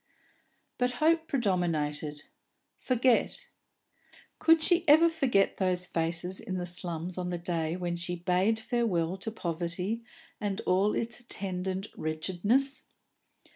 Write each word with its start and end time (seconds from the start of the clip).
But 0.79 0.93
hope 0.93 1.27
predominated. 1.27 2.23
Forget! 2.79 3.49
Could 4.39 4.63
she 4.63 4.83
ever 4.87 5.07
forget 5.09 5.57
those 5.57 5.85
faces 5.85 6.39
in 6.39 6.57
the 6.57 6.65
slums 6.65 7.19
on 7.19 7.29
the 7.29 7.37
day 7.37 7.75
when 7.75 7.95
she 7.95 8.15
bade 8.15 8.57
farewell 8.59 9.15
to 9.17 9.29
poverty 9.29 10.03
and 10.39 10.59
all 10.61 10.95
its 10.95 11.19
attendant 11.19 11.85
wretchedness? 11.95 12.85